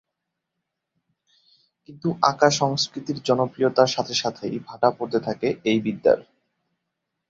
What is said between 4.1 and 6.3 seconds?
সাথেই ভাটা পড়তে থাকে এই বিদ্যার।